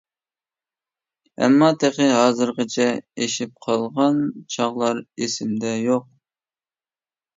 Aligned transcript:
ئەمما 1.41 1.67
تېخى 1.83 2.07
ھازىرغىچە 2.13 2.87
ئېشىپ 3.25 3.53
قالغان 3.67 4.21
چاغلار 4.57 5.03
ئېسىمدە 5.05 5.75
يوق. 5.83 6.09